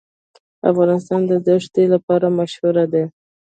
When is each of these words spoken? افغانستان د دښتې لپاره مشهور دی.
افغانستان 0.71 1.21
د 1.31 1.33
دښتې 1.47 1.83
لپاره 1.93 2.27
مشهور 2.39 2.75
دی. 2.93 3.03